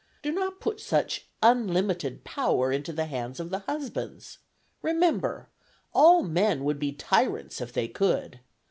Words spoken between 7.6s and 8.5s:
if they could.